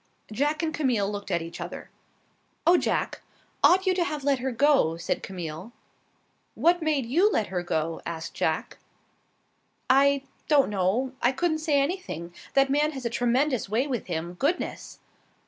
[0.31, 1.91] Jack and Camille looked at each other.
[2.65, 3.21] "Oh, Jack,
[3.63, 5.73] ought you to have let her go?" said Camille.
[6.55, 8.79] "What made you let her go?" asked Jack.
[9.91, 11.13] "I don't know.
[11.21, 12.33] I couldn't say anything.
[12.55, 14.33] That man has a tremendous way with him.
[14.33, 14.97] Goodness!"